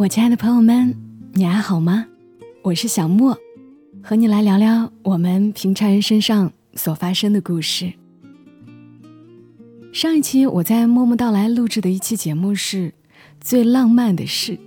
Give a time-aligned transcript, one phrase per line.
[0.00, 0.96] 我亲爱的朋友们，
[1.34, 2.06] 你还好吗？
[2.62, 3.36] 我是小莫，
[4.02, 7.92] 和你来聊聊我们平常人身上所发生的故事。
[9.92, 12.94] 上一期我在默默到来录制的一期节目是
[13.42, 14.58] 最浪漫的事，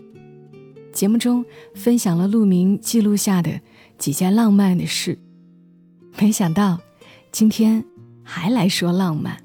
[0.91, 1.43] 节目中
[1.73, 3.59] 分享了陆明记录下的
[3.97, 5.17] 几件浪漫的事。
[6.19, 6.79] 没想到
[7.31, 7.83] 今天
[8.21, 9.35] 还来说浪漫，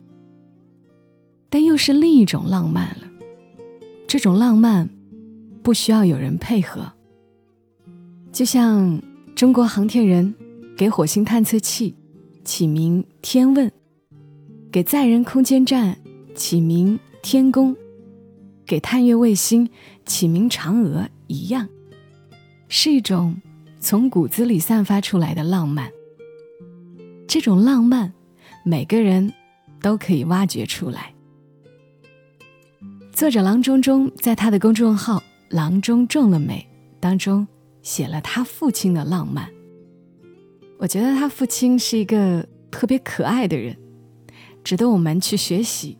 [1.48, 3.08] 但又是另一种浪漫了。
[4.06, 4.90] 这种浪漫
[5.68, 6.90] 不需要有人配合，
[8.32, 9.02] 就像
[9.36, 10.34] 中国航天人
[10.74, 11.94] 给火星探测器
[12.42, 13.70] 起名“天问”，
[14.72, 15.98] 给载人空间站
[16.34, 17.76] 起名“天宫”，
[18.64, 19.68] 给探月卫星
[20.06, 21.68] 起名“嫦娥”一样，
[22.68, 23.36] 是一种
[23.78, 25.92] 从骨子里散发出来的浪漫。
[27.26, 28.14] 这种浪漫，
[28.64, 29.34] 每个人
[29.82, 31.12] 都可以挖掘出来。
[33.12, 36.66] 作者郎中中在他的公众号“郎中中了美”
[37.00, 37.46] 当中
[37.82, 39.48] 写了他父亲的浪漫。
[40.78, 43.76] 我觉得他父亲是一个特别可爱的人，
[44.62, 45.98] 值得我们去学习。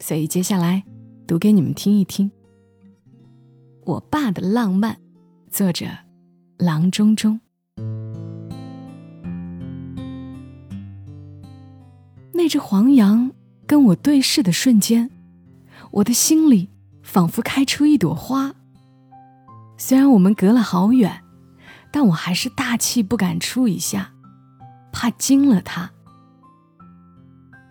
[0.00, 0.84] 所以接下来
[1.26, 2.30] 读给你们听一听。
[3.84, 4.98] 我爸的浪漫，
[5.50, 5.86] 作者
[6.58, 7.40] 郎中中。
[12.32, 13.30] 那只黄羊
[13.66, 15.10] 跟我对视的瞬间。
[15.92, 16.68] 我的心里
[17.02, 18.54] 仿佛开出一朵花。
[19.76, 21.22] 虽然我们隔了好远，
[21.90, 24.12] 但我还是大气不敢出一下，
[24.92, 25.90] 怕惊了他。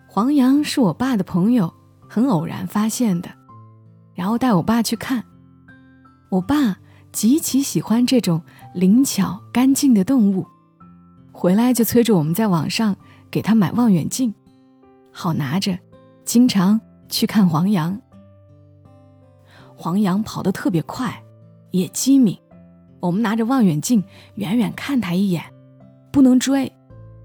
[0.08, 1.74] 黄羊是我爸的朋友，
[2.08, 3.30] 很偶然发现的，
[4.14, 5.24] 然后带我爸去看。
[6.28, 6.76] 我爸
[7.10, 8.42] 极其喜欢这种
[8.74, 10.46] 灵巧干净的动物，
[11.32, 12.94] 回来就催着我们在网上
[13.30, 14.34] 给他买望远镜，
[15.10, 15.78] 好拿着，
[16.24, 18.00] 经常去看黄羊。
[19.74, 21.23] 黄羊跑得特别快，
[21.74, 22.38] 也机敏。
[23.00, 24.02] 我们拿着望远镜
[24.36, 25.42] 远远看它一眼，
[26.12, 26.72] 不能追，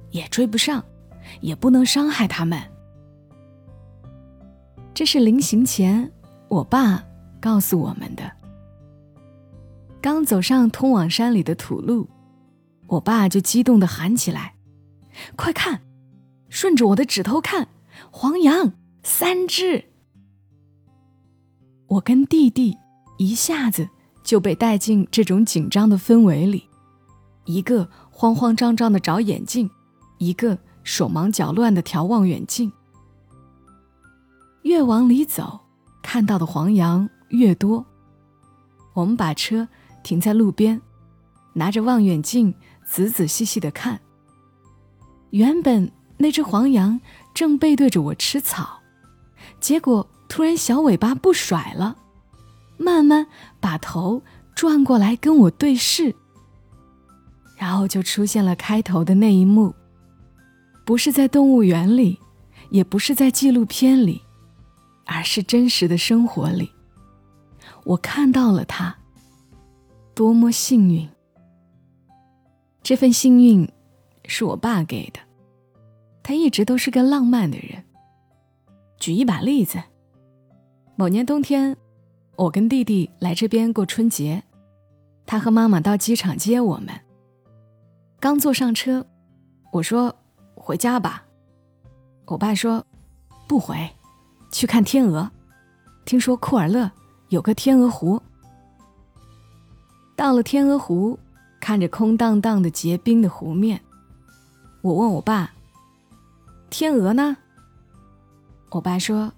[0.09, 0.83] 也追不上，
[1.39, 2.59] 也不能伤害它们。
[4.91, 6.11] 这是临行前
[6.47, 7.03] 我爸
[7.39, 8.29] 告诉我们的。
[10.01, 12.09] 刚走上通往山里的土路，
[12.87, 14.55] 我爸就激动地喊起来
[15.37, 15.81] ：“快看，
[16.49, 17.67] 顺着我的指头看，
[18.11, 18.73] 黄羊
[19.03, 19.85] 三只！”
[21.87, 22.77] 我跟弟弟
[23.17, 23.89] 一下子
[24.29, 26.69] 就被带进这种紧张的氛围里，
[27.45, 29.67] 一个慌慌张张的找眼镜，
[30.19, 32.71] 一个手忙脚乱的调望远镜。
[34.61, 35.61] 越往里走，
[36.03, 37.83] 看到的黄羊越多。
[38.93, 39.67] 我们把车
[40.03, 40.79] 停在路边，
[41.53, 42.53] 拿着望远镜
[42.85, 43.99] 仔仔细细的看。
[45.31, 47.01] 原本那只黄羊
[47.33, 48.79] 正背对着我吃草，
[49.59, 50.07] 结果。
[50.27, 51.97] 突然，小尾巴不甩了，
[52.79, 53.27] 慢慢
[53.59, 54.23] 把头
[54.55, 56.15] 转过来跟我对视，
[57.57, 59.75] 然后就出现了开头的那一幕，
[60.85, 62.17] 不是在动物园里，
[62.71, 64.21] 也不是在纪录片里，
[65.05, 66.71] 而是真实的生活里。
[67.83, 68.95] 我看到了他，
[70.15, 71.07] 多么幸运！
[72.81, 73.69] 这份幸运
[74.25, 75.19] 是我爸给的，
[76.23, 77.83] 他一直都是个浪漫的人。
[78.97, 79.81] 举一把例子。
[80.95, 81.77] 某年冬天，
[82.39, 84.41] 我跟弟弟来这边过春节，
[85.25, 86.87] 他和妈妈到机场接我们。
[88.17, 89.05] 刚坐上车，
[89.73, 90.15] 我说
[90.55, 91.25] ：“回家吧。”
[92.27, 92.85] 我爸说
[93.45, 93.89] ：“不回，
[94.53, 95.29] 去看天鹅。
[96.05, 96.89] 听说库尔勒
[97.27, 98.21] 有个天鹅湖。”
[100.15, 101.19] 到了天鹅湖，
[101.59, 103.81] 看着空荡荡的结冰的湖面，
[104.81, 105.51] 我问我爸
[106.71, 107.35] ：“天鹅呢？”
[108.71, 109.33] 我爸说。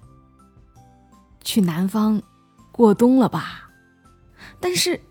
[1.44, 2.22] 去南方
[2.82, 3.70] 过冬了吧？
[4.60, 5.02] 但是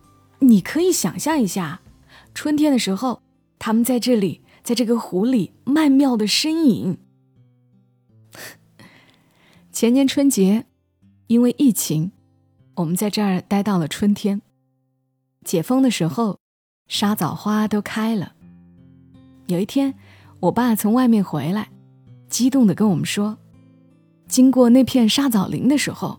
[0.41, 1.81] 你可以想象一下，
[2.35, 3.23] 春天的时候，
[3.61, 6.99] 他们在这里，在这个湖里曼妙的身影。
[9.71, 10.67] 前年春节，
[11.29, 12.11] 因为疫情，
[12.75, 14.43] 我们在这儿待到了春天。
[15.45, 16.41] 解封的时候，
[16.89, 18.33] 沙枣花都开了。
[19.47, 19.95] 有一天，
[20.41, 21.71] 我爸从外面回来，
[22.29, 23.39] 激动的跟我们说。
[24.27, 26.19] 经过那片沙枣林的时候，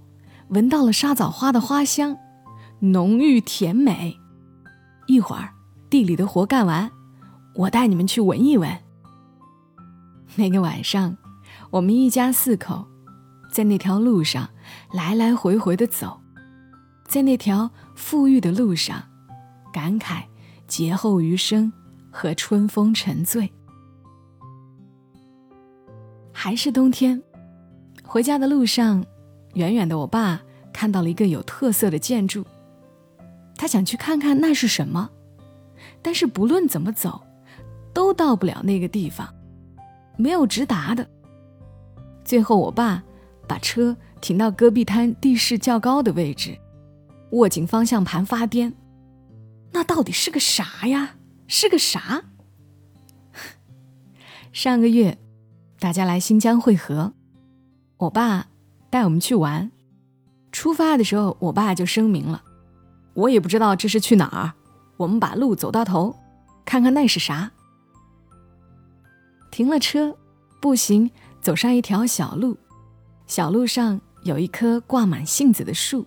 [0.51, 2.18] 闻到了沙枣花的花香，
[2.80, 4.19] 浓郁甜美。
[5.07, 5.50] 一会儿
[5.89, 6.92] 地里的活干完，
[7.56, 8.69] 我带你们去闻一闻。
[10.36, 11.18] 那个晚上，
[11.69, 12.86] 我们一家四口
[13.50, 14.50] 在那条路上
[14.92, 16.19] 来来回回的走，
[17.06, 19.01] 在那条富裕的路上，
[19.71, 20.24] 感慨
[20.68, 21.71] 劫后余生
[22.12, 23.54] 和春风沉醉。
[26.33, 27.24] 还是冬天。
[28.04, 29.06] 回家的路上，
[29.53, 32.45] 远远的，我爸看到了一个有特色的建筑。
[33.56, 35.09] 他想去看看那是什么，
[36.01, 37.21] 但是不论怎么走，
[37.94, 39.33] 都到不了那个地方，
[40.18, 41.07] 没有直达的。
[42.24, 43.03] 最后，我爸
[43.48, 46.57] 把车停到戈壁滩地势较高的位置，
[47.31, 48.74] 握紧方向盘发癫。
[49.71, 51.15] 那到底是个啥呀？
[51.47, 52.24] 是个啥？
[54.51, 55.18] 上个月，
[55.80, 57.13] 大家来新疆会合，
[57.97, 58.47] 我爸
[58.92, 59.72] 带我们去玩。
[60.52, 62.44] 出发的时候，我爸就声明了
[63.16, 64.54] ：“我也不知道这是去哪儿，
[64.98, 66.16] 我们把路走到头，
[66.66, 67.52] 看看那是啥。”
[69.50, 70.16] 停了车，
[70.62, 71.10] 步行
[71.42, 72.58] 走上一条小路，
[73.28, 76.06] 小路上有一棵挂满杏子的树，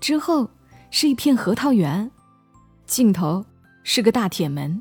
[0.00, 0.48] 之后
[0.90, 2.10] 是一片核桃园，
[2.86, 3.44] 尽头
[3.82, 4.80] 是个大铁门。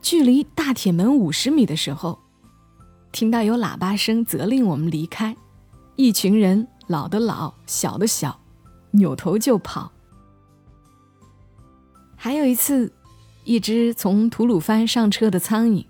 [0.00, 2.18] 距离大铁门五十米的时候，
[3.12, 5.36] 听到有喇叭声责令我们离开。
[5.96, 8.40] 一群人，老的老，小的小，
[8.92, 9.92] 扭头就跑。
[12.16, 12.92] 还有一次，
[13.44, 15.86] 一只从吐鲁番上车的苍蝇，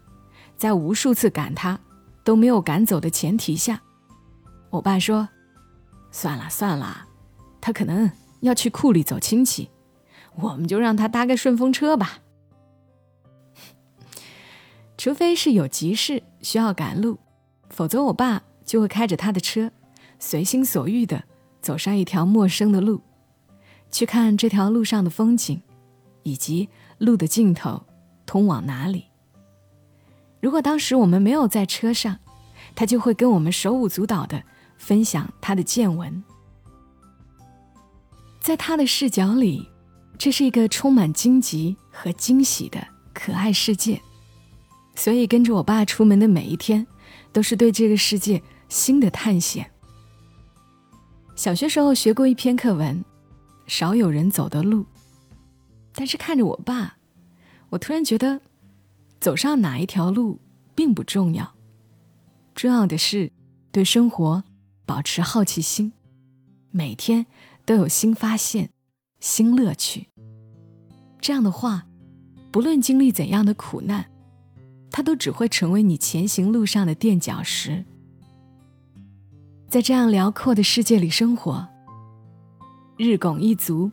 [0.57, 1.79] 在无数次赶它
[2.23, 3.81] 都没有赶走的前提下，
[4.71, 5.29] 我爸说
[6.11, 7.07] ：“算了算了，
[7.61, 8.11] 他可能
[8.41, 9.71] 要去库里走亲戚，
[10.35, 12.19] 我们就让他搭个顺风车吧。”
[14.99, 17.19] 除非是有急事需要赶路，
[17.71, 19.71] 否则我爸就会开着他的车，
[20.19, 21.25] 随心所欲地
[21.61, 23.01] 走上一条陌生的路，
[23.91, 25.61] 去看这条路上的风景，
[26.23, 26.69] 以及
[26.99, 27.85] 路的尽头
[28.27, 29.07] 通往哪里。
[30.41, 32.19] 如果当时我们没有在车上，
[32.75, 34.43] 他就会跟我们手舞足蹈地
[34.77, 36.23] 分享他的见闻。
[38.41, 39.71] 在他的视角里，
[40.19, 44.01] 这是一个充满荆棘和惊喜的可爱世界。
[44.95, 46.87] 所以，跟着我爸出门的每一天，
[47.33, 49.71] 都是对这个世界新的探险。
[51.37, 52.97] 小学时候学过一篇课文，
[53.67, 54.83] 《少有人走的路》。
[55.93, 56.97] 但是看着我爸，
[57.71, 58.41] 我突然觉得，
[59.21, 60.39] 走上哪一条路
[60.75, 61.55] 并不重要，
[62.55, 63.33] 重要的是
[63.73, 64.45] 对生活
[64.87, 65.93] 保持好奇心，
[66.71, 67.27] 每天
[67.65, 68.71] 都有新发现、
[69.19, 70.07] 新乐趣。
[71.21, 71.87] 这样的话，
[72.53, 74.07] 不论经历怎样的苦难。
[74.93, 77.85] 它都只会成为你前行路上的垫脚石。
[79.75, 81.67] 在这样辽阔的世界里生活，
[82.97, 83.91] 日拱一卒，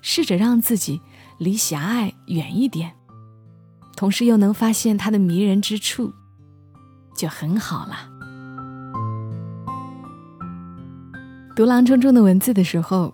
[0.00, 1.00] 试着让自己
[1.36, 2.94] 离狭隘远一点，
[3.96, 6.12] 同时又能发现它的迷人之处，
[7.16, 8.08] 就很好了。
[11.56, 13.12] 读郎中中的文字的时候，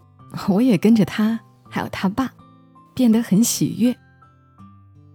[0.48, 1.40] 我也跟着他，
[1.70, 2.30] 还有他爸，
[2.94, 3.96] 变得很喜悦。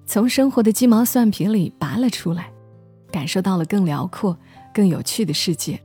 [0.07, 2.51] 从生活的鸡毛蒜皮里拔了出来，
[3.11, 4.35] 感受到了更辽阔、
[4.73, 5.79] 更有趣的世界。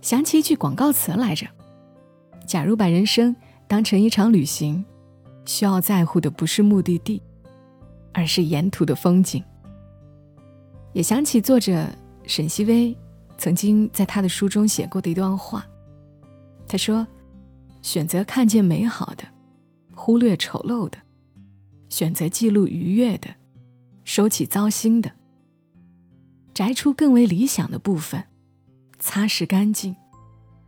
[0.00, 1.46] 想起一句广告词来着
[2.46, 3.34] ：“假如把人生
[3.66, 4.84] 当成一场旅行，
[5.44, 7.20] 需要在乎的不是目的地，
[8.12, 9.42] 而是沿途的风景。”
[10.94, 11.86] 也想起作者
[12.26, 12.96] 沈西薇
[13.36, 15.66] 曾经在他的书中写过的一段话，
[16.68, 17.06] 他说
[17.82, 19.24] ：“选择看见美好的，
[19.94, 20.98] 忽略丑陋的。”
[21.88, 23.28] 选择记录愉悦的，
[24.04, 25.12] 收起糟心的，
[26.52, 28.24] 摘出更为理想的部分，
[28.98, 29.94] 擦拭干净，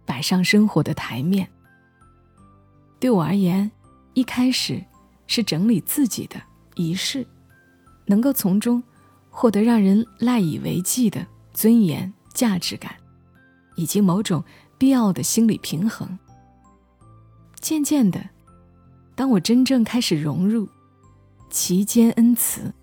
[0.04, 1.48] 摆上生活的台面。
[3.00, 3.70] 对我而言，
[4.14, 4.84] 一开始
[5.26, 6.40] 是整理自己的
[6.74, 7.26] 仪式，
[8.06, 8.82] 能够从中
[9.30, 12.96] 获得让人赖以为继的尊严、价值感，
[13.76, 14.42] 以及某种
[14.76, 16.18] 必要的心理平衡。
[17.60, 18.30] 渐渐的，
[19.14, 20.68] 当我真正开始融入。
[21.50, 22.74] 其间恩慈，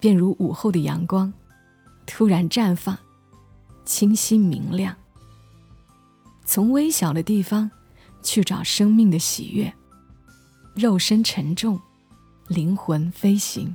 [0.00, 1.30] 便如午后的阳光，
[2.06, 2.98] 突然绽放，
[3.84, 4.96] 清晰明亮。
[6.44, 7.70] 从微小的地方
[8.22, 9.72] 去找生命的喜悦，
[10.74, 11.80] 肉身沉重，
[12.48, 13.74] 灵魂飞行。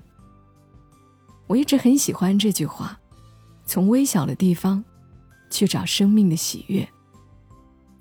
[1.47, 2.99] 我一直很喜欢这句话：
[3.65, 4.83] 从微小的地方
[5.49, 6.87] 去找生命的喜悦，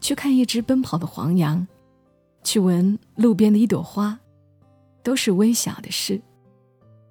[0.01, 1.67] 去看一只奔跑的黄羊，
[2.43, 4.19] 去闻路边的一朵花。
[5.03, 6.21] 都是微小的事，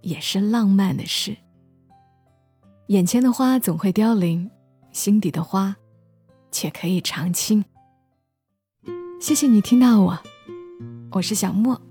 [0.02, 1.38] 也是浪漫的事。
[2.88, 4.52] 眼前的花总会凋零，
[4.96, 5.76] 心底的花
[6.54, 7.66] 却可以常青。
[9.20, 10.18] 谢谢你听到我，
[11.12, 11.82] 我是小莫。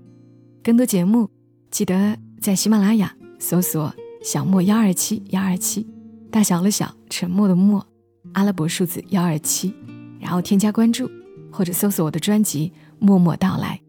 [0.63, 1.29] 更多节目
[1.69, 3.93] 记得在喜马拉雅搜索
[4.25, 5.85] “小莫幺二七幺二七”，
[6.31, 7.85] 大小的小，沉默的默，
[8.33, 9.71] 阿拉伯数字幺二七，
[10.19, 11.07] 然后添加关注，
[11.51, 13.79] 或者搜索我的专辑“默默到来”，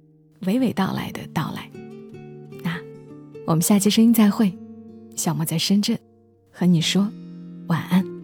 [0.44, 1.70] 娓娓道来的到来。
[2.62, 2.78] 那
[3.46, 4.54] 我们下期声音再会，
[5.16, 5.98] 小莫在深圳，
[6.52, 7.08] 和你说
[7.68, 8.15] 晚安。